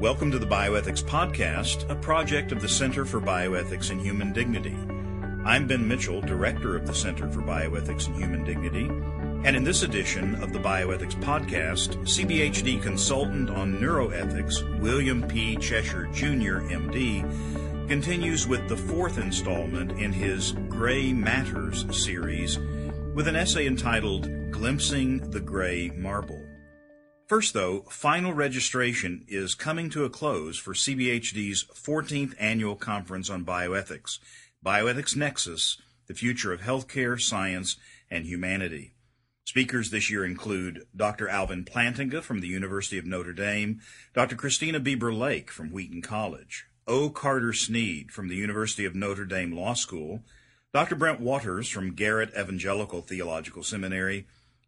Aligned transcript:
Welcome 0.00 0.30
to 0.30 0.38
the 0.38 0.46
Bioethics 0.46 1.02
Podcast, 1.02 1.90
a 1.90 1.94
project 1.94 2.52
of 2.52 2.62
the 2.62 2.68
Center 2.70 3.04
for 3.04 3.20
Bioethics 3.20 3.90
and 3.90 4.00
Human 4.00 4.32
Dignity. 4.32 4.74
I'm 5.44 5.66
Ben 5.66 5.86
Mitchell, 5.86 6.22
Director 6.22 6.74
of 6.74 6.86
the 6.86 6.94
Center 6.94 7.28
for 7.28 7.42
Bioethics 7.42 8.06
and 8.06 8.16
Human 8.16 8.42
Dignity, 8.42 8.86
and 9.46 9.54
in 9.54 9.62
this 9.62 9.82
edition 9.82 10.42
of 10.42 10.54
the 10.54 10.58
Bioethics 10.58 11.16
Podcast, 11.16 11.98
CBHD 12.04 12.80
consultant 12.82 13.50
on 13.50 13.76
neuroethics, 13.76 14.80
William 14.80 15.28
P. 15.28 15.56
Cheshire 15.56 16.06
Jr., 16.14 16.64
MD, 16.70 17.86
continues 17.86 18.46
with 18.48 18.66
the 18.70 18.78
fourth 18.78 19.18
installment 19.18 19.92
in 20.00 20.14
his 20.14 20.52
Gray 20.70 21.12
Matters 21.12 21.84
series 21.94 22.58
with 23.12 23.28
an 23.28 23.36
essay 23.36 23.66
entitled 23.66 24.50
Glimpsing 24.50 25.30
the 25.30 25.40
Gray 25.40 25.90
Marble. 25.90 26.49
First, 27.30 27.54
though, 27.54 27.82
final 27.82 28.32
registration 28.32 29.24
is 29.28 29.54
coming 29.54 29.88
to 29.90 30.04
a 30.04 30.10
close 30.10 30.58
for 30.58 30.74
CBHD's 30.74 31.62
14th 31.62 32.34
annual 32.40 32.74
conference 32.74 33.30
on 33.30 33.44
bioethics, 33.44 34.18
Bioethics 34.66 35.14
Nexus, 35.14 35.80
the 36.08 36.14
future 36.14 36.52
of 36.52 36.62
healthcare, 36.62 37.20
science, 37.20 37.76
and 38.10 38.24
humanity. 38.26 38.94
Speakers 39.44 39.90
this 39.90 40.10
year 40.10 40.24
include 40.24 40.88
Dr. 40.96 41.28
Alvin 41.28 41.64
Plantinga 41.64 42.20
from 42.20 42.40
the 42.40 42.48
University 42.48 42.98
of 42.98 43.06
Notre 43.06 43.32
Dame, 43.32 43.78
Dr. 44.12 44.34
Christina 44.34 44.80
Bieber 44.80 45.16
Lake 45.16 45.52
from 45.52 45.70
Wheaton 45.70 46.02
College, 46.02 46.66
O. 46.88 47.10
Carter 47.10 47.52
Snead 47.52 48.10
from 48.10 48.26
the 48.26 48.34
University 48.34 48.84
of 48.84 48.96
Notre 48.96 49.24
Dame 49.24 49.52
Law 49.52 49.74
School, 49.74 50.24
Dr. 50.74 50.96
Brent 50.96 51.20
Waters 51.20 51.68
from 51.68 51.94
Garrett 51.94 52.32
Evangelical 52.36 53.02
Theological 53.02 53.62
Seminary, 53.62 54.26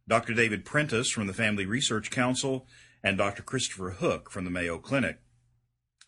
Dr. 0.09 0.35
David 0.35 0.65
Prentice 0.65 1.11
from 1.11 1.27
the 1.27 1.33
Family 1.33 1.65
Research 1.65 2.11
Council, 2.11 2.67
and 3.05 3.19
Dr. 3.19 3.43
Christopher 3.43 3.91
Hook 3.91 4.31
from 4.31 4.45
the 4.45 4.51
Mayo 4.51 4.79
Clinic. 4.79 5.19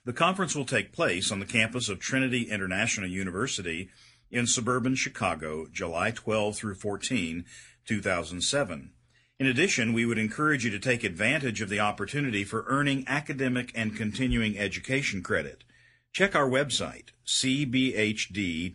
The 0.05 0.13
conference 0.13 0.55
will 0.55 0.65
take 0.65 0.93
place 0.93 1.33
on 1.33 1.41
the 1.41 1.47
campus 1.47 1.89
of 1.89 1.99
Trinity 1.99 2.51
International 2.51 3.09
University 3.09 3.89
in 4.31 4.47
suburban 4.47 4.95
Chicago, 4.97 5.67
July 5.73 6.11
12 6.11 6.57
through 6.57 6.75
14, 6.75 7.45
2007. 7.87 8.91
In 9.39 9.47
addition, 9.47 9.93
we 9.93 10.05
would 10.05 10.19
encourage 10.19 10.65
you 10.65 10.71
to 10.71 10.79
take 10.79 11.03
advantage 11.03 11.61
of 11.61 11.69
the 11.69 11.81
opportunity 11.81 12.45
for 12.45 12.65
earning 12.69 13.05
academic 13.09 13.73
and 13.75 13.97
continuing 13.97 14.59
education 14.59 15.23
credit. 15.23 15.65
Check 16.13 16.37
our 16.37 16.49
website, 16.49 17.09
cbhd.org, 17.27 18.71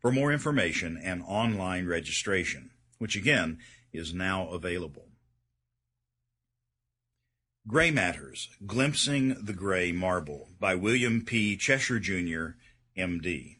for 0.00 0.12
more 0.12 0.32
information 0.32 1.00
and 1.02 1.22
online 1.26 1.86
registration 1.86 2.70
which 2.98 3.16
again 3.16 3.58
is 3.92 4.14
now 4.14 4.48
available. 4.48 5.08
Gray 7.68 7.90
Matters 7.90 8.48
Glimpsing 8.64 9.44
the 9.44 9.52
Gray 9.52 9.90
Marble 9.90 10.50
by 10.60 10.74
William 10.76 11.24
P. 11.24 11.56
Cheshire, 11.56 11.98
Jr., 11.98 12.50
M.D. 12.96 13.58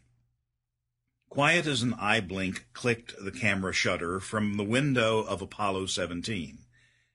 Quiet 1.28 1.66
as 1.66 1.82
an 1.82 1.92
eye 1.94 2.20
blink 2.20 2.66
clicked 2.72 3.14
the 3.22 3.32
camera 3.32 3.72
shutter 3.72 4.20
from 4.20 4.56
the 4.56 4.64
window 4.64 5.22
of 5.22 5.42
Apollo 5.42 5.86
17. 5.86 6.58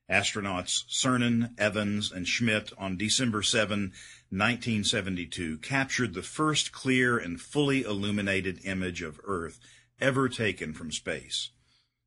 Astronauts 0.10 0.84
Cernan, 0.90 1.58
Evans, 1.58 2.12
and 2.12 2.28
Schmitt 2.28 2.74
on 2.78 2.98
December 2.98 3.42
7, 3.42 3.94
1972 4.30 5.60
captured 5.60 6.14
the 6.14 6.22
first 6.22 6.74
clear 6.74 7.18
and 7.18 7.40
fully 7.40 7.84
illuminated 7.84 8.60
image 8.66 9.02
of 9.02 9.22
Earth 9.24 9.60
ever 10.02 10.28
taken 10.28 10.74
from 10.74 10.92
space. 10.92 11.52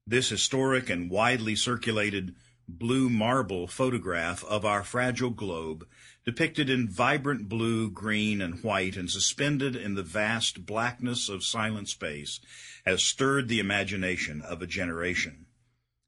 This 0.07 0.29
historic 0.29 0.91
and 0.91 1.11
widely 1.11 1.57
circulated 1.57 2.35
blue 2.69 3.09
marble 3.09 3.67
photograph 3.67 4.45
of 4.45 4.65
our 4.65 4.85
fragile 4.85 5.31
globe, 5.31 5.87
depicted 6.25 6.69
in 6.69 6.89
vibrant 6.89 7.49
blue, 7.49 7.91
green, 7.91 8.43
and 8.43 8.63
white 8.63 8.97
and 8.97 9.11
suspended 9.11 9.75
in 9.75 9.95
the 9.95 10.03
vast 10.03 10.67
blackness 10.67 11.29
of 11.29 11.45
silent 11.45 11.89
space, 11.89 12.41
has 12.85 13.03
stirred 13.03 13.49
the 13.49 13.61
imagination 13.61 14.43
of 14.43 14.61
a 14.61 14.67
generation. 14.67 15.47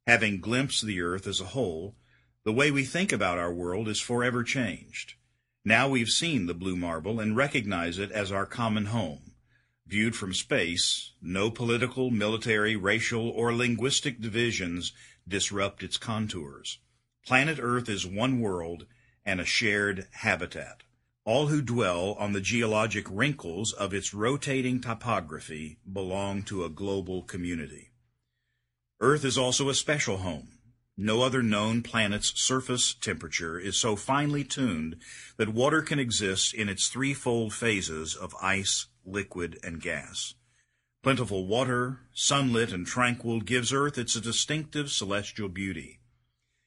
Having 0.06 0.41
glimpsed 0.41 0.84
the 0.84 1.00
earth 1.00 1.26
as 1.26 1.41
a 1.41 1.47
whole, 1.47 1.97
the 2.44 2.53
way 2.53 2.71
we 2.71 2.84
think 2.84 3.12
about 3.12 3.38
our 3.38 3.53
world 3.53 3.88
is 3.88 4.00
forever 4.00 4.44
changed. 4.44 5.15
Now 5.65 5.88
we've 5.88 6.09
seen 6.10 6.47
the 6.47 6.54
blue 6.54 6.76
marble 6.76 7.19
and 7.19 7.34
recognize 7.34 7.98
it 7.98 8.12
as 8.12 8.31
our 8.31 8.47
common 8.47 8.87
home. 8.87 9.25
Viewed 9.86 10.16
from 10.16 10.34
space, 10.34 11.12
no 11.22 11.48
political, 11.50 12.10
military, 12.10 12.74
racial, 12.74 13.28
or 13.28 13.54
linguistic 13.54 14.20
divisions 14.20 14.92
disrupt 15.28 15.82
its 15.82 15.97
contours. 15.97 16.78
Planet 17.24 17.58
Earth 17.60 17.88
is 17.88 18.06
one 18.06 18.41
world 18.41 18.86
and 19.24 19.41
a 19.41 19.44
shared 19.44 20.08
habitat. 20.12 20.82
All 21.24 21.48
who 21.48 21.62
dwell 21.62 22.14
on 22.19 22.32
the 22.32 22.41
geologic 22.41 23.06
wrinkles 23.10 23.72
of 23.72 23.92
its 23.92 24.14
rotating 24.14 24.80
topography 24.80 25.78
belong 25.92 26.42
to 26.44 26.64
a 26.64 26.70
global 26.70 27.22
community. 27.22 27.91
Earth 29.00 29.24
is 29.24 29.36
also 29.36 29.68
a 29.68 29.74
special 29.74 30.18
home. 30.18 30.58
No 30.97 31.22
other 31.22 31.42
known 31.42 31.82
planet's 31.82 32.41
surface 32.41 32.94
temperature 32.94 33.58
is 33.58 33.76
so 33.76 33.97
finely 33.97 34.42
tuned 34.42 34.97
that 35.36 35.48
water 35.48 35.82
can 35.82 35.98
exist 35.98 36.54
in 36.54 36.68
its 36.68 36.88
threefold 36.88 37.53
phases 37.53 38.14
of 38.14 38.34
ice, 38.41 38.86
liquid, 39.06 39.59
and 39.62 39.81
gas. 39.81 40.34
Plentiful 41.03 41.47
water, 41.47 42.00
sunlit 42.12 42.72
and 42.72 42.87
tranquil, 42.87 43.41
gives 43.41 43.72
Earth 43.72 43.97
its 43.97 44.15
distinctive 44.21 44.91
celestial 44.91 45.49
beauty. 45.49 46.00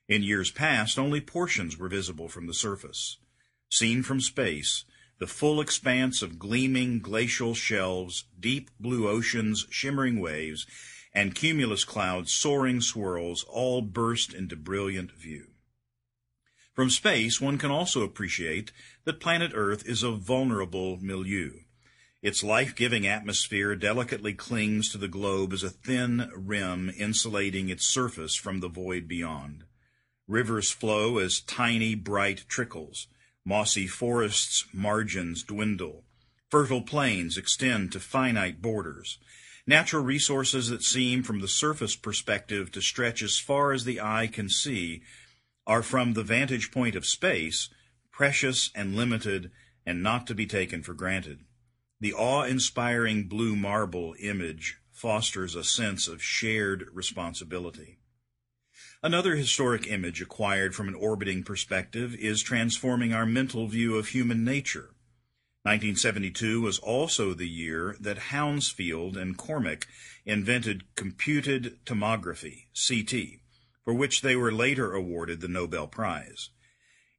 In 0.07 0.23
years 0.23 0.49
past, 0.49 0.97
only 0.97 1.21
portions 1.21 1.77
were 1.77 1.89
visible 1.89 2.29
from 2.29 2.47
the 2.47 2.53
surface. 2.53 3.17
Seen 3.69 4.01
from 4.01 4.21
space, 4.21 4.85
the 5.19 5.27
full 5.27 5.59
expanse 5.59 6.21
of 6.21 6.39
gleaming 6.39 6.99
glacial 6.99 7.53
shelves, 7.53 8.23
deep 8.39 8.71
blue 8.79 9.07
oceans, 9.07 9.67
shimmering 9.69 10.19
waves, 10.19 10.65
and 11.13 11.35
cumulus 11.35 11.83
clouds, 11.83 12.31
soaring 12.31 12.81
swirls, 12.81 13.43
all 13.43 13.81
burst 13.81 14.33
into 14.33 14.55
brilliant 14.55 15.11
view. 15.11 15.47
From 16.73 16.89
space, 16.89 17.41
one 17.41 17.57
can 17.57 17.71
also 17.71 18.03
appreciate 18.03 18.71
that 19.03 19.19
planet 19.19 19.51
Earth 19.53 19.85
is 19.85 20.01
a 20.01 20.11
vulnerable 20.11 20.97
milieu. 21.01 21.51
Its 22.21 22.43
life-giving 22.43 23.07
atmosphere 23.07 23.75
delicately 23.75 24.33
clings 24.33 24.89
to 24.89 24.97
the 24.97 25.07
globe 25.07 25.53
as 25.53 25.63
a 25.63 25.69
thin 25.69 26.29
rim 26.35 26.91
insulating 26.97 27.69
its 27.69 27.85
surface 27.85 28.35
from 28.35 28.59
the 28.59 28.67
void 28.67 29.07
beyond. 29.07 29.63
Rivers 30.27 30.69
flow 30.69 31.17
as 31.17 31.39
tiny, 31.39 31.95
bright 31.95 32.43
trickles. 32.49 33.07
Mossy 33.45 33.87
forests' 33.87 34.65
margins 34.73 35.43
dwindle. 35.43 36.03
Fertile 36.51 36.81
plains 36.81 37.37
extend 37.37 37.93
to 37.93 37.99
finite 38.01 38.61
borders. 38.61 39.17
Natural 39.65 40.03
resources 40.03 40.69
that 40.69 40.83
seem 40.83 41.23
from 41.23 41.39
the 41.39 41.47
surface 41.47 41.95
perspective 41.95 42.69
to 42.73 42.81
stretch 42.81 43.23
as 43.23 43.39
far 43.39 43.71
as 43.71 43.85
the 43.85 44.01
eye 44.01 44.27
can 44.27 44.49
see 44.49 45.03
are 45.65 45.83
from 45.83 46.13
the 46.13 46.23
vantage 46.23 46.71
point 46.71 46.95
of 46.95 47.05
space 47.05 47.69
precious 48.11 48.71
and 48.75 48.95
limited 48.95 49.51
and 49.85 50.03
not 50.03 50.27
to 50.27 50.35
be 50.35 50.45
taken 50.45 50.83
for 50.83 50.93
granted. 50.93 51.39
The 52.01 52.13
awe-inspiring 52.13 53.27
blue 53.27 53.57
marble 53.57 54.15
image 54.21 54.77
fosters 54.93 55.53
a 55.53 55.65
sense 55.65 56.07
of 56.07 56.23
shared 56.23 56.87
responsibility. 56.93 57.99
Another 59.03 59.35
historic 59.35 59.85
image 59.85 60.21
acquired 60.21 60.73
from 60.73 60.87
an 60.87 60.95
orbiting 60.95 61.43
perspective 61.43 62.15
is 62.15 62.41
transforming 62.41 63.11
our 63.11 63.25
mental 63.25 63.67
view 63.67 63.97
of 63.97 64.09
human 64.09 64.45
nature. 64.45 64.95
1972 65.63 66.61
was 66.61 66.79
also 66.79 67.33
the 67.33 67.49
year 67.49 67.97
that 67.99 68.29
Hounsfield 68.31 69.17
and 69.17 69.37
Cormack 69.37 69.85
invented 70.25 70.95
computed 70.95 71.83
tomography, 71.85 72.67
CT, 72.87 73.41
for 73.83 73.93
which 73.93 74.21
they 74.21 74.37
were 74.37 74.53
later 74.53 74.93
awarded 74.93 75.41
the 75.41 75.49
Nobel 75.49 75.87
Prize. 75.87 76.49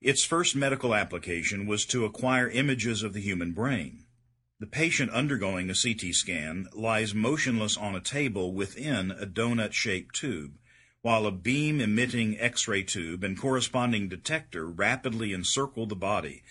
Its 0.01 0.25
first 0.25 0.57
medical 0.57 0.95
application 0.95 1.67
was 1.67 1.85
to 1.85 2.07
acquire 2.07 2.49
images 2.49 3.03
of 3.03 3.13
the 3.13 3.21
human 3.21 3.53
brain. 3.53 4.07
The 4.61 4.67
patient 4.67 5.11
undergoing 5.13 5.71
a 5.71 5.75
CT 5.75 6.15
scan 6.15 6.69
lies 6.75 7.15
motionless 7.15 7.79
on 7.79 7.95
a 7.95 8.01
table 8.01 8.53
within 8.53 9.11
a 9.11 9.25
donut-shaped 9.25 10.15
tube, 10.15 10.59
while 11.01 11.25
a 11.25 11.33
beam-emitting 11.33 12.39
X-ray 12.39 12.83
tube 12.83 13.25
and 13.25 13.41
corresponding 13.41 14.11
detector 14.11 14.69
rapidly 14.69 15.33
encircle 15.33 15.87
the 15.87 15.97
body, 15.97 16.43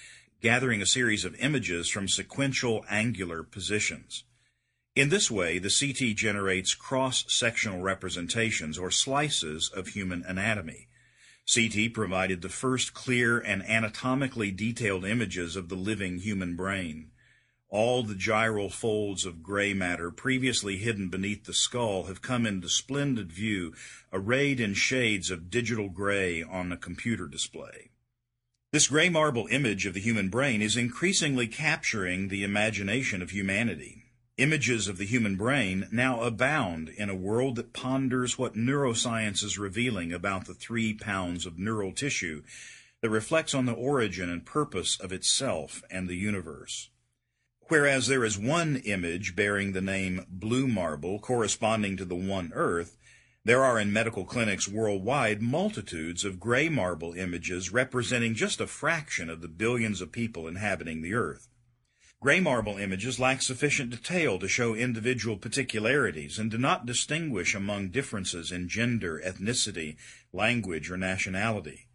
gathering 0.41 0.81
a 0.81 0.87
series 0.87 1.23
of 1.23 1.35
images 1.35 1.87
from 1.87 2.07
sequential 2.07 2.83
angular 2.89 3.43
positions. 3.43 4.23
In 4.95 5.09
this 5.09 5.29
way, 5.29 5.59
the 5.59 5.69
CT 5.69 6.15
generates 6.17 6.73
cross-sectional 6.73 7.79
representations 7.79 8.79
or 8.79 8.89
slices 8.89 9.69
of 9.69 9.89
human 9.89 10.23
anatomy. 10.23 10.87
CT 11.45 11.93
provided 11.93 12.41
the 12.41 12.49
first 12.49 12.95
clear 12.95 13.37
and 13.37 13.61
anatomically 13.69 14.49
detailed 14.49 15.05
images 15.05 15.55
of 15.55 15.69
the 15.69 15.75
living 15.75 16.17
human 16.17 16.55
brain. 16.55 17.11
All 17.71 18.01
the 18.01 18.15
gyral 18.15 18.71
folds 18.73 19.25
of 19.25 19.43
gray 19.43 19.75
matter 19.75 20.09
previously 20.09 20.77
hidden 20.77 21.09
beneath 21.09 21.43
the 21.43 21.53
skull 21.53 22.05
have 22.05 22.19
come 22.19 22.47
into 22.47 22.67
splendid 22.67 23.31
view, 23.31 23.75
arrayed 24.11 24.59
in 24.59 24.73
shades 24.73 25.29
of 25.29 25.51
digital 25.51 25.87
gray 25.87 26.41
on 26.41 26.71
a 26.71 26.77
computer 26.77 27.27
display. 27.27 27.91
This 28.71 28.87
gray 28.87 29.07
marble 29.07 29.47
image 29.51 29.85
of 29.85 29.93
the 29.93 29.99
human 29.99 30.29
brain 30.29 30.63
is 30.63 30.75
increasingly 30.75 31.47
capturing 31.47 32.29
the 32.29 32.43
imagination 32.43 33.21
of 33.21 33.29
humanity. 33.29 34.05
Images 34.37 34.87
of 34.87 34.97
the 34.97 35.05
human 35.05 35.35
brain 35.35 35.87
now 35.91 36.21
abound 36.21 36.89
in 36.89 37.09
a 37.09 37.15
world 37.15 37.55
that 37.57 37.73
ponders 37.73 38.35
what 38.35 38.55
neuroscience 38.55 39.43
is 39.43 39.59
revealing 39.59 40.11
about 40.11 40.45
the 40.45 40.55
three 40.55 40.95
pounds 40.95 41.45
of 41.45 41.59
neural 41.59 41.91
tissue 41.91 42.41
that 43.01 43.11
reflects 43.11 43.53
on 43.53 43.67
the 43.67 43.73
origin 43.73 44.27
and 44.27 44.43
purpose 44.43 44.99
of 44.99 45.11
itself 45.11 45.83
and 45.91 46.07
the 46.07 46.15
universe. 46.15 46.89
Whereas 47.69 48.07
there 48.07 48.25
is 48.25 48.35
one 48.35 48.77
image 48.77 49.35
bearing 49.35 49.73
the 49.73 49.81
name 49.81 50.25
blue 50.27 50.67
marble 50.67 51.19
corresponding 51.19 51.97
to 51.97 52.05
the 52.05 52.15
one 52.15 52.51
earth, 52.55 52.97
there 53.45 53.63
are 53.63 53.79
in 53.79 53.93
medical 53.93 54.25
clinics 54.25 54.67
worldwide 54.67 55.39
multitudes 55.39 56.25
of 56.25 56.39
gray 56.39 56.67
marble 56.67 57.13
images 57.13 57.71
representing 57.71 58.33
just 58.33 58.59
a 58.59 58.65
fraction 58.65 59.29
of 59.29 59.41
the 59.41 59.47
billions 59.47 60.01
of 60.01 60.11
people 60.11 60.47
inhabiting 60.47 61.03
the 61.03 61.13
earth. 61.13 61.47
Gray 62.19 62.39
marble 62.39 62.79
images 62.79 63.19
lack 63.19 63.43
sufficient 63.43 63.91
detail 63.91 64.39
to 64.39 64.47
show 64.47 64.73
individual 64.73 65.37
particularities 65.37 66.39
and 66.39 66.49
do 66.49 66.57
not 66.57 66.87
distinguish 66.87 67.53
among 67.53 67.89
differences 67.89 68.51
in 68.51 68.67
gender, 68.67 69.21
ethnicity, 69.23 69.95
language, 70.33 70.89
or 70.89 70.97
nationality. 70.97 71.87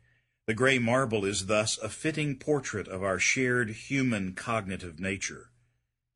The 0.46 0.54
gray 0.54 0.78
marble 0.78 1.24
is 1.24 1.46
thus 1.46 1.78
a 1.78 1.88
fitting 1.88 2.36
portrait 2.36 2.86
of 2.86 3.02
our 3.02 3.18
shared 3.18 3.70
human 3.70 4.34
cognitive 4.34 5.00
nature. 5.00 5.50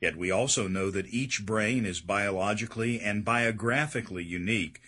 Yet 0.00 0.17
we 0.17 0.31
also 0.31 0.69
know 0.69 0.91
that 0.91 1.09
each 1.09 1.45
brain 1.45 1.85
is 1.85 2.00
biologically 2.00 3.00
and 3.00 3.25
biographically 3.25 4.25
unique 4.25 4.81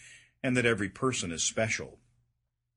and 0.43 0.57
that 0.57 0.67
every 0.67 0.89
person 0.89 1.33
is 1.33 1.43
special. 1.43 1.99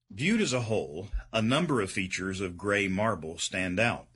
Viewed 0.10 0.42
as 0.42 0.54
a 0.54 0.62
whole, 0.62 1.10
a 1.32 1.42
number 1.42 1.82
of 1.82 1.92
features 1.92 2.42
of 2.42 2.58
gray 2.58 2.88
marble 2.88 3.38
stand 3.38 3.80
out. 3.80 4.08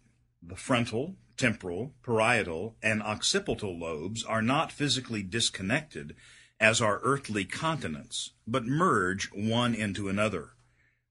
The 0.41 0.55
frontal, 0.55 1.15
temporal, 1.37 1.93
parietal, 2.03 2.75
and 2.81 3.01
occipital 3.01 3.77
lobes 3.77 4.23
are 4.23 4.41
not 4.41 4.71
physically 4.71 5.23
disconnected 5.23 6.15
as 6.59 6.81
are 6.81 6.99
earthly 7.03 7.45
continents, 7.45 8.31
but 8.47 8.65
merge 8.65 9.29
one 9.31 9.75
into 9.75 10.09
another. 10.09 10.53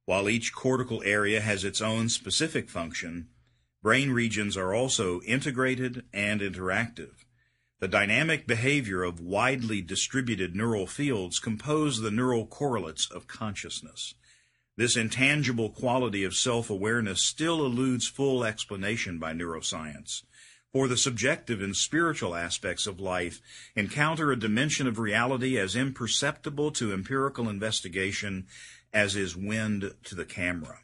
While 0.04 0.28
each 0.28 0.52
cortical 0.52 1.02
area 1.04 1.40
has 1.40 1.64
its 1.64 1.80
own 1.80 2.08
specific 2.08 2.68
function, 2.68 3.28
brain 3.86 4.10
regions 4.10 4.56
are 4.56 4.74
also 4.74 5.20
integrated 5.20 6.02
and 6.12 6.40
interactive. 6.40 7.22
The 7.78 7.86
dynamic 7.86 8.44
behavior 8.44 9.04
of 9.04 9.20
widely 9.20 9.80
distributed 9.80 10.56
neural 10.56 10.88
fields 10.88 11.38
compose 11.38 12.00
the 12.00 12.10
neural 12.10 12.48
correlates 12.48 13.08
of 13.08 13.28
consciousness. 13.28 14.14
This 14.76 14.96
intangible 14.96 15.70
quality 15.70 16.24
of 16.24 16.34
self-awareness 16.34 17.22
still 17.22 17.64
eludes 17.64 18.08
full 18.08 18.42
explanation 18.42 19.20
by 19.20 19.32
neuroscience. 19.34 20.22
For 20.72 20.88
the 20.88 20.96
subjective 20.96 21.62
and 21.62 21.76
spiritual 21.76 22.34
aspects 22.34 22.88
of 22.88 22.98
life 22.98 23.40
encounter 23.76 24.32
a 24.32 24.36
dimension 24.36 24.88
of 24.88 24.98
reality 24.98 25.56
as 25.60 25.76
imperceptible 25.76 26.72
to 26.72 26.92
empirical 26.92 27.48
investigation 27.48 28.48
as 28.92 29.14
is 29.14 29.36
wind 29.36 29.94
to 30.02 30.16
the 30.16 30.24
camera. 30.24 30.80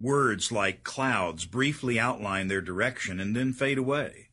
Words 0.00 0.52
like 0.52 0.84
clouds 0.84 1.44
briefly 1.44 1.98
outline 1.98 2.46
their 2.46 2.60
direction 2.60 3.18
and 3.18 3.34
then 3.34 3.52
fade 3.52 3.78
away. 3.78 4.28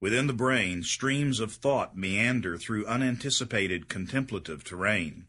Within 0.00 0.26
the 0.26 0.32
brain, 0.32 0.82
streams 0.82 1.38
of 1.38 1.52
thought 1.52 1.96
meander 1.96 2.58
through 2.58 2.84
unanticipated 2.86 3.88
contemplative 3.88 4.64
terrain. 4.64 5.26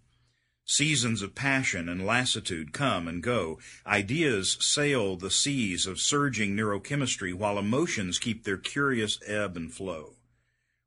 Seasons 0.66 1.22
of 1.22 1.36
passion 1.36 1.88
and 1.88 2.04
lassitude 2.04 2.74
come 2.74 3.08
and 3.08 3.22
go. 3.22 3.60
Ideas 3.86 4.58
sail 4.60 5.18
the 5.18 5.30
seas 5.30 5.86
of 5.86 6.00
surging 6.00 6.56
neurochemistry 6.56 7.32
while 7.32 7.60
emotions 7.60 8.18
keep 8.18 8.44
their 8.44 8.58
curious 8.58 9.20
ebb 9.28 9.56
and 9.56 9.72
flow. 9.72 10.16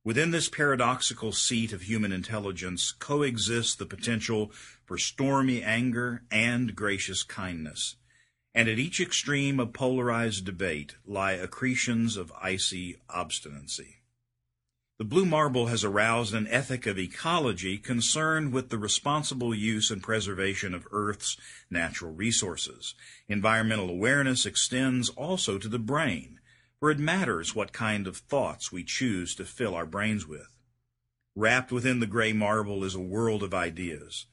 Within 0.03 0.33
this 0.33 0.49
paradoxical 0.49 1.31
seat 1.31 1.73
of 1.73 1.83
human 1.83 2.11
intelligence 2.11 2.91
coexists 2.91 3.77
the 3.77 3.87
potential 3.87 4.51
for 4.85 4.99
stormy 4.99 5.63
anger 5.63 6.25
and 6.33 6.75
gracious 6.75 7.23
kindness 7.23 7.95
and 8.59 8.69
at 8.69 8.77
each 8.77 9.01
extreme 9.01 9.61
of 9.61 9.73
polarized 9.73 10.45
debate 10.45 10.97
lie 11.07 11.35
accretions 11.35 12.17
of 12.17 12.33
icy 12.43 12.97
obstinacy. 13.09 13.99
The 14.99 15.05
blue 15.05 15.25
marble 15.25 15.67
has 15.67 15.85
aroused 15.85 16.35
an 16.35 16.49
ethic 16.49 16.85
of 16.85 16.99
ecology 16.99 17.79
concerned 17.79 18.53
with 18.53 18.71
the 18.71 18.77
responsible 18.77 19.55
use 19.55 19.93
and 19.93 20.03
preservation 20.03 20.75
of 20.75 20.89
Earth's 20.91 21.37
natural 21.71 22.13
resources. 22.13 22.97
Environmental 23.29 23.91
awareness 23.91 24.45
extends 24.45 25.09
also 25.11 25.57
to 25.57 25.69
the 25.69 25.79
brain, 25.79 26.41
for 26.81 26.91
it 26.91 26.99
matters 26.99 27.55
what 27.55 27.73
kind 27.73 28.09
of 28.09 28.17
thoughts 28.17 28.73
we 28.73 28.83
choose 28.83 29.37
to 29.37 29.45
fill 29.45 29.77
our 29.77 29.87
brains 29.87 30.27
with. 30.27 30.53
Wrapped 31.37 31.71
within 31.71 32.01
the 32.01 32.09
gray 32.09 32.33
marble 32.33 32.83
is 32.83 32.97
a 32.97 33.01
world 33.01 33.45
of 33.45 33.55
ideas. 33.55 34.27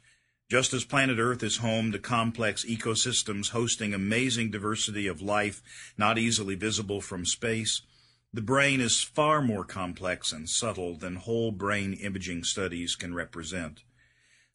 Just 0.47 0.75
as 0.75 0.85
planet 0.85 1.17
Earth 1.17 1.41
is 1.41 1.57
home 1.57 1.91
to 1.91 1.97
complex 1.97 2.63
ecosystems 2.65 3.49
hosting 3.49 3.95
amazing 3.95 4.51
diversity 4.51 5.07
of 5.07 5.19
life 5.19 5.63
not 5.97 6.19
easily 6.19 6.53
visible 6.53 7.01
from 7.01 7.25
space, 7.25 7.81
the 8.31 8.43
brain 8.43 8.79
is 8.79 9.01
far 9.01 9.41
more 9.41 9.63
complex 9.63 10.31
and 10.31 10.47
subtle 10.47 10.97
than 10.97 11.15
whole 11.15 11.51
brain 11.51 11.93
imaging 11.93 12.43
studies 12.43 12.95
can 12.95 13.15
represent. 13.15 13.81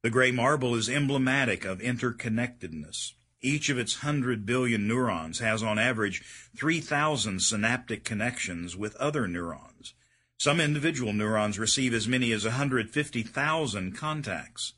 The 0.02 0.10
gray 0.10 0.30
marble 0.30 0.76
is 0.76 0.88
emblematic 0.88 1.64
of 1.64 1.80
interconnectedness. 1.80 3.14
Each 3.40 3.68
of 3.68 3.76
its 3.78 4.04
100 4.04 4.46
billion 4.46 4.86
neurons 4.86 5.40
has 5.40 5.60
on 5.60 5.78
average 5.78 6.22
3,000 6.56 7.42
synaptic 7.42 8.04
connections 8.04 8.76
with 8.76 8.94
other 8.96 9.26
neurons. 9.26 9.94
Some 10.38 10.60
individual 10.60 11.12
neurons 11.12 11.58
receive 11.58 11.92
as 11.92 12.06
many 12.06 12.30
as 12.30 12.44
150,000 12.44 13.96
contacts. 13.96 14.74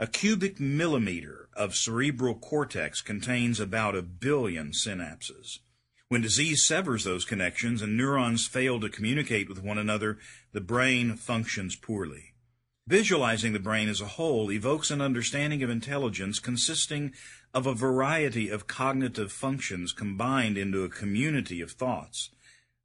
A 0.00 0.08
cubic 0.08 0.58
millimeter 0.58 1.48
of 1.52 1.76
cerebral 1.76 2.34
cortex 2.34 3.00
contains 3.00 3.60
about 3.60 3.94
a 3.94 4.02
billion 4.02 4.72
synapses. 4.72 5.60
When 6.08 6.20
disease 6.20 6.64
severs 6.64 7.04
those 7.04 7.24
connections 7.24 7.80
and 7.80 7.96
neurons 7.96 8.46
fail 8.46 8.80
to 8.80 8.88
communicate 8.88 9.48
with 9.48 9.62
one 9.62 9.78
another, 9.78 10.18
the 10.52 10.60
brain 10.60 11.14
functions 11.14 11.76
poorly. 11.76 12.34
Visualizing 12.88 13.52
the 13.52 13.60
brain 13.60 13.88
as 13.88 14.00
a 14.00 14.06
whole 14.06 14.50
evokes 14.50 14.90
an 14.90 15.00
understanding 15.00 15.62
of 15.62 15.70
intelligence 15.70 16.40
consisting 16.40 17.14
of 17.54 17.66
a 17.66 17.72
variety 17.72 18.48
of 18.48 18.66
cognitive 18.66 19.30
functions 19.30 19.92
combined 19.92 20.58
into 20.58 20.82
a 20.82 20.88
community 20.88 21.60
of 21.60 21.70
thoughts. 21.70 22.30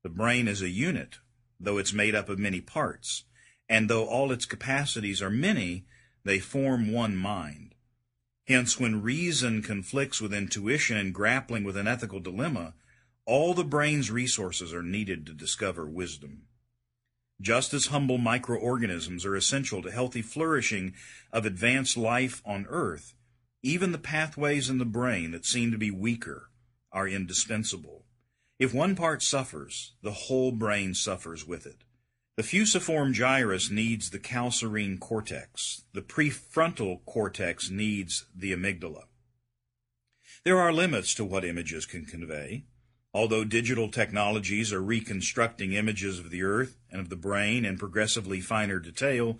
The 0.03 0.09
brain 0.09 0.47
is 0.47 0.61
a 0.61 0.69
unit, 0.69 1.17
though 1.59 1.79
it's 1.79 1.91
made 1.91 2.13
up 2.13 2.29
of 2.29 2.37
many 2.37 2.61
parts, 2.61 3.23
and 3.67 3.89
though 3.89 4.05
all 4.05 4.31
its 4.31 4.45
capacities 4.45 5.23
are 5.23 5.31
many, 5.31 5.85
they 6.29 6.37
form 6.37 6.91
one 6.91 7.15
mind. 7.15 7.73
Hence, 8.45 8.79
when 8.79 9.01
reason 9.01 9.63
conflicts 9.63 10.21
with 10.21 10.31
intuition 10.31 10.95
in 10.95 11.11
grappling 11.11 11.63
with 11.63 11.75
an 11.75 11.87
ethical 11.87 12.19
dilemma, 12.19 12.75
all 13.25 13.55
the 13.55 13.63
brain's 13.63 14.11
resources 14.11 14.71
are 14.71 14.83
needed 14.83 15.25
to 15.25 15.33
discover 15.33 15.87
wisdom. 15.87 16.43
Just 17.41 17.73
as 17.73 17.87
humble 17.87 18.19
microorganisms 18.19 19.25
are 19.25 19.35
essential 19.35 19.81
to 19.81 19.89
healthy 19.89 20.21
flourishing 20.21 20.93
of 21.33 21.47
advanced 21.47 21.97
life 21.97 22.43
on 22.45 22.67
Earth, 22.69 23.15
even 23.63 23.91
the 23.91 23.97
pathways 23.97 24.69
in 24.69 24.77
the 24.77 24.85
brain 24.85 25.31
that 25.31 25.47
seem 25.47 25.71
to 25.71 25.79
be 25.79 25.89
weaker 25.89 26.51
are 26.91 27.07
indispensable. 27.07 28.05
If 28.59 28.71
one 28.71 28.95
part 28.95 29.23
suffers, 29.23 29.93
the 30.03 30.11
whole 30.11 30.51
brain 30.51 30.93
suffers 30.93 31.47
with 31.47 31.65
it. 31.65 31.85
The 32.39 32.43
fusiform 32.43 33.11
gyrus 33.11 33.69
needs 33.69 34.11
the 34.11 34.17
calcarine 34.17 34.97
cortex. 34.97 35.83
The 35.91 36.01
prefrontal 36.01 37.03
cortex 37.05 37.69
needs 37.69 38.27
the 38.33 38.53
amygdala. 38.53 39.07
There 40.45 40.57
are 40.57 40.71
limits 40.71 41.13
to 41.15 41.25
what 41.25 41.43
images 41.43 41.85
can 41.85 42.05
convey. 42.05 42.63
Although 43.13 43.43
digital 43.43 43.91
technologies 43.91 44.71
are 44.71 44.81
reconstructing 44.81 45.73
images 45.73 46.17
of 46.17 46.29
the 46.29 46.43
earth 46.43 46.77
and 46.89 47.01
of 47.01 47.09
the 47.09 47.17
brain 47.17 47.65
in 47.65 47.77
progressively 47.77 48.39
finer 48.39 48.79
detail, 48.79 49.37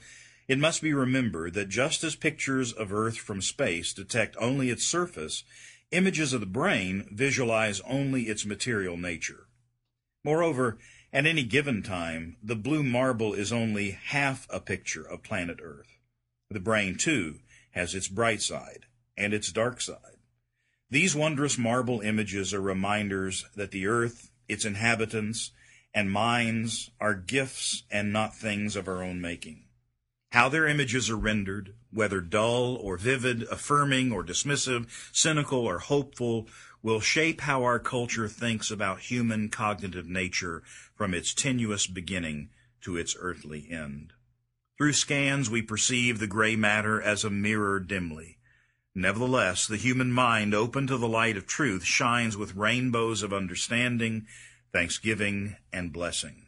it 0.49 0.59
must 0.59 0.81
be 0.81 0.93
remembered 0.93 1.53
that 1.53 1.69
just 1.69 2.03
as 2.03 2.17
pictures 2.17 2.73
of 2.73 2.91
Earth 2.91 3.17
from 3.17 3.41
space 3.41 3.93
detect 3.93 4.35
only 4.41 4.69
its 4.69 4.85
surface, 4.85 5.45
images 5.91 6.33
of 6.33 6.41
the 6.41 6.45
brain 6.45 7.07
visualize 7.13 7.79
only 7.87 8.23
its 8.23 8.45
material 8.45 8.97
nature. 8.97 9.47
Moreover, 10.25 10.77
at 11.11 11.25
any 11.25 11.43
given 11.43 11.81
time, 11.81 12.37
the 12.43 12.55
blue 12.55 12.83
marble 12.83 13.33
is 13.33 13.51
only 13.51 13.91
half 13.91 14.47
a 14.49 14.59
picture 14.59 15.03
of 15.03 15.23
planet 15.23 15.59
Earth. 15.61 15.97
The 16.49 16.59
brain, 16.59 16.95
too, 16.95 17.39
has 17.71 17.95
its 17.95 18.07
bright 18.07 18.41
side 18.41 18.85
and 19.17 19.33
its 19.33 19.51
dark 19.51 19.81
side. 19.81 20.17
These 20.89 21.15
wondrous 21.15 21.57
marble 21.57 22.01
images 22.01 22.53
are 22.53 22.61
reminders 22.61 23.45
that 23.55 23.69
the 23.71 23.85
earth, 23.85 24.31
its 24.47 24.65
inhabitants, 24.65 25.51
and 25.93 26.11
minds 26.11 26.89
are 26.99 27.13
gifts 27.13 27.83
and 27.91 28.11
not 28.11 28.35
things 28.35 28.75
of 28.75 28.87
our 28.87 29.03
own 29.03 29.21
making. 29.21 29.65
How 30.31 30.49
their 30.49 30.67
images 30.67 31.09
are 31.09 31.15
rendered, 31.15 31.75
whether 31.91 32.21
dull 32.21 32.75
or 32.75 32.97
vivid, 32.97 33.43
affirming 33.51 34.11
or 34.11 34.23
dismissive, 34.23 34.87
cynical 35.11 35.59
or 35.59 35.79
hopeful, 35.79 36.47
will 36.81 36.99
shape 36.99 37.41
how 37.41 37.63
our 37.63 37.79
culture 37.79 38.27
thinks 38.27 38.71
about 38.71 39.01
human 39.01 39.49
cognitive 39.49 40.07
nature 40.07 40.63
from 40.95 41.13
its 41.13 41.33
tenuous 41.33 41.87
beginning 41.87 42.49
to 42.81 42.95
its 42.95 43.15
earthly 43.19 43.67
end. 43.69 44.13
Through 44.77 44.93
scans, 44.93 45.49
we 45.49 45.61
perceive 45.61 46.19
the 46.19 46.27
gray 46.27 46.55
matter 46.55 47.01
as 47.01 47.23
a 47.23 47.29
mirror 47.29 47.81
dimly. 47.81 48.37
Nevertheless, 48.95 49.67
the 49.67 49.77
human 49.77 50.11
mind, 50.11 50.53
open 50.53 50.87
to 50.87 50.97
the 50.97 51.07
light 51.07 51.35
of 51.35 51.45
truth, 51.45 51.83
shines 51.83 52.37
with 52.37 52.55
rainbows 52.55 53.21
of 53.23 53.33
understanding, 53.33 54.25
thanksgiving, 54.71 55.57
and 55.73 55.91
blessing. 55.91 56.47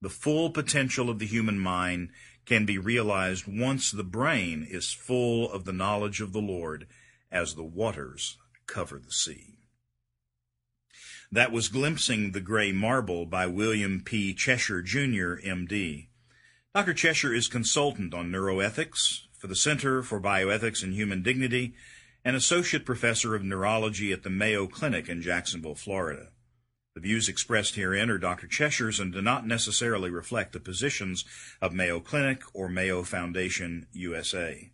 The 0.00 0.10
full 0.10 0.50
potential 0.50 1.08
of 1.08 1.18
the 1.18 1.26
human 1.26 1.58
mind 1.58 2.10
can 2.46 2.64
be 2.64 2.78
realized 2.78 3.46
once 3.46 3.90
the 3.90 4.04
brain 4.04 4.66
is 4.68 4.92
full 4.92 5.50
of 5.50 5.64
the 5.64 5.72
knowledge 5.72 6.20
of 6.20 6.32
the 6.32 6.40
Lord 6.40 6.86
as 7.30 7.54
the 7.54 7.64
waters 7.64 8.38
cover 8.66 8.98
the 8.98 9.12
sea. 9.12 9.57
That 11.30 11.52
was 11.52 11.68
Glimpsing 11.68 12.32
the 12.32 12.40
Gray 12.40 12.72
Marble 12.72 13.26
by 13.26 13.46
William 13.46 14.00
P. 14.02 14.32
Cheshire, 14.32 14.80
Jr., 14.80 15.36
MD. 15.44 16.06
Dr. 16.74 16.94
Cheshire 16.94 17.34
is 17.34 17.48
consultant 17.48 18.14
on 18.14 18.32
neuroethics 18.32 19.26
for 19.38 19.46
the 19.46 19.54
Center 19.54 20.02
for 20.02 20.18
Bioethics 20.22 20.82
and 20.82 20.94
Human 20.94 21.22
Dignity 21.22 21.74
and 22.24 22.34
associate 22.34 22.86
professor 22.86 23.34
of 23.34 23.44
neurology 23.44 24.10
at 24.10 24.22
the 24.22 24.30
Mayo 24.30 24.66
Clinic 24.66 25.06
in 25.10 25.20
Jacksonville, 25.20 25.74
Florida. 25.74 26.28
The 26.94 27.02
views 27.02 27.28
expressed 27.28 27.74
herein 27.74 28.08
are 28.08 28.16
Dr. 28.16 28.46
Cheshire's 28.46 28.98
and 28.98 29.12
do 29.12 29.20
not 29.20 29.46
necessarily 29.46 30.08
reflect 30.08 30.54
the 30.54 30.60
positions 30.60 31.26
of 31.60 31.74
Mayo 31.74 32.00
Clinic 32.00 32.40
or 32.54 32.70
Mayo 32.70 33.02
Foundation 33.02 33.86
USA. 33.92 34.72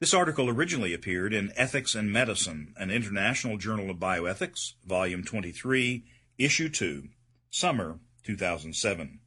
This 0.00 0.12
article 0.12 0.50
originally 0.50 0.92
appeared 0.92 1.32
in 1.32 1.52
Ethics 1.56 1.94
and 1.94 2.12
Medicine, 2.12 2.74
an 2.76 2.90
international 2.90 3.56
journal 3.56 3.90
of 3.90 3.98
bioethics, 3.98 4.72
volume 4.84 5.22
23, 5.22 6.04
issue 6.36 6.68
2, 6.68 7.08
summer 7.50 8.00
2007. 8.24 9.20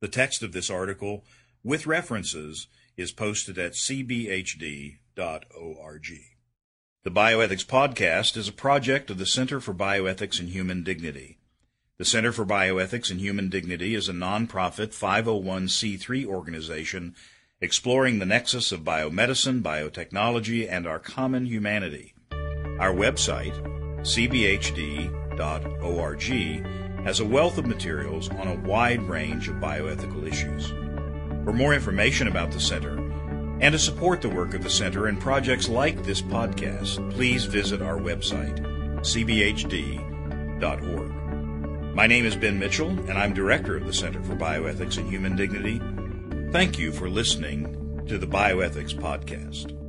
The 0.00 0.08
text 0.08 0.42
of 0.42 0.52
this 0.52 0.70
article, 0.70 1.24
with 1.62 1.86
references, 1.86 2.68
is 2.96 3.12
posted 3.12 3.58
at 3.58 3.72
cbhd.org. 3.72 4.98
The 7.04 7.10
Bioethics 7.10 7.66
Podcast 7.66 8.36
is 8.36 8.48
a 8.48 8.52
project 8.52 9.10
of 9.10 9.18
the 9.18 9.26
Center 9.26 9.60
for 9.60 9.74
Bioethics 9.74 10.40
and 10.40 10.48
Human 10.48 10.82
Dignity. 10.82 11.38
The 11.98 12.04
Center 12.04 12.32
for 12.32 12.44
Bioethics 12.44 13.10
and 13.10 13.20
Human 13.20 13.48
Dignity 13.48 13.94
is 13.94 14.08
a 14.08 14.12
nonprofit 14.12 14.88
501c3 14.88 16.24
organization 16.24 17.14
exploring 17.60 18.18
the 18.18 18.26
nexus 18.26 18.70
of 18.70 18.80
biomedicine, 18.80 19.62
biotechnology, 19.62 20.70
and 20.70 20.86
our 20.86 20.98
common 20.98 21.46
humanity. 21.46 22.12
Our 22.78 22.92
website, 22.92 23.54
cbhd.org, 24.00 25.06
has 27.06 27.20
a 27.20 27.24
wealth 27.24 27.56
of 27.56 27.66
materials 27.66 28.28
on 28.28 28.48
a 28.48 28.60
wide 28.68 29.02
range 29.02 29.48
of 29.48 29.56
bioethical 29.56 30.26
issues. 30.26 30.68
For 31.44 31.52
more 31.54 31.72
information 31.72 32.28
about 32.28 32.50
the 32.50 32.60
Center, 32.60 32.98
and 33.58 33.72
to 33.72 33.78
support 33.78 34.20
the 34.20 34.28
work 34.28 34.52
of 34.52 34.62
the 34.62 34.68
Center 34.68 35.06
and 35.06 35.18
projects 35.18 35.66
like 35.66 36.02
this 36.02 36.20
podcast, 36.20 37.10
please 37.12 37.46
visit 37.46 37.80
our 37.80 37.96
website, 37.96 38.60
cbhd.org. 39.00 40.02
My 41.94 42.06
name 42.06 42.26
is 42.26 42.36
Ben 42.36 42.58
Mitchell, 42.58 42.90
and 42.90 43.12
I'm 43.12 43.32
Director 43.32 43.78
of 43.78 43.86
the 43.86 43.94
Center 43.94 44.22
for 44.22 44.36
Bioethics 44.36 44.98
and 44.98 45.08
Human 45.08 45.36
Dignity. 45.36 45.80
Thank 46.52 46.78
you 46.78 46.92
for 46.92 47.08
listening 47.08 48.04
to 48.08 48.18
the 48.18 48.26
Bioethics 48.26 48.94
Podcast. 48.94 49.85